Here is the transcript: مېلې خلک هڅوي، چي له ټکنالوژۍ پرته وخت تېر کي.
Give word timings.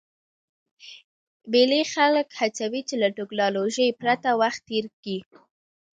مېلې 1.51 1.81
خلک 1.93 2.27
هڅوي، 2.39 2.81
چي 2.89 2.95
له 3.01 3.09
ټکنالوژۍ 3.17 3.89
پرته 4.01 4.29
وخت 4.41 4.61
تېر 4.69 4.85
کي. 5.03 5.17